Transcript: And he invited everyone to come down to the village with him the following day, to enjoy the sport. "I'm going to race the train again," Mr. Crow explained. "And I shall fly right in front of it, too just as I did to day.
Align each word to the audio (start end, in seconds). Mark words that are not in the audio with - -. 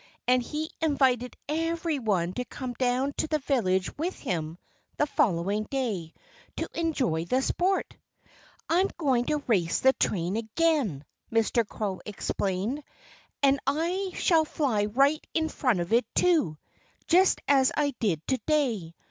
And 0.27 0.41
he 0.41 0.71
invited 0.81 1.37
everyone 1.47 2.33
to 2.33 2.43
come 2.45 2.73
down 2.73 3.13
to 3.17 3.27
the 3.27 3.37
village 3.37 3.95
with 3.99 4.17
him 4.17 4.57
the 4.97 5.05
following 5.05 5.65
day, 5.69 6.15
to 6.57 6.67
enjoy 6.73 7.25
the 7.25 7.43
sport. 7.43 7.95
"I'm 8.67 8.87
going 8.97 9.25
to 9.25 9.43
race 9.45 9.81
the 9.81 9.93
train 9.93 10.37
again," 10.37 11.05
Mr. 11.31 11.67
Crow 11.67 12.01
explained. 12.03 12.83
"And 13.43 13.59
I 13.67 14.09
shall 14.15 14.43
fly 14.45 14.85
right 14.87 15.23
in 15.35 15.49
front 15.49 15.81
of 15.81 15.93
it, 15.93 16.07
too 16.15 16.57
just 17.07 17.39
as 17.47 17.71
I 17.77 17.93
did 17.99 18.25
to 18.29 18.39
day. 18.47 18.95